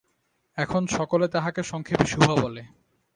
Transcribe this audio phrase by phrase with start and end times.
[0.57, 2.61] এখন সকলে তাহাকে সংক্ষেপে সুভা বলে।